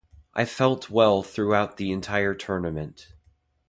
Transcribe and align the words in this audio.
I 0.33 0.45
felt 0.45 0.89
well 0.89 1.21
throughout 1.21 1.77
the 1.77 1.91
entire 1.91 2.33
tournament. 2.33 3.13